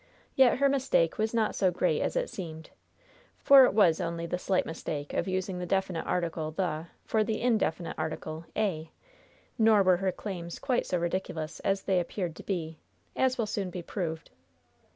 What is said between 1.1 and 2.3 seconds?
was not so great as it